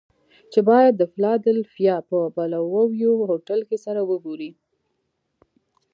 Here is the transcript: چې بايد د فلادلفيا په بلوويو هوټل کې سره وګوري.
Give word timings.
چې 0.51 0.59
بايد 0.69 0.93
د 0.97 1.03
فلادلفيا 1.13 1.95
په 2.09 2.17
بلوويو 2.35 3.13
هوټل 3.29 3.59
کې 3.69 3.77
سره 3.85 4.01
وګوري. 4.09 4.51